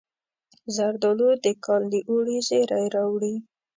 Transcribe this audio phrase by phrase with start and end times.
[0.75, 3.35] زردالو د کال د اوړي زیری راوړي.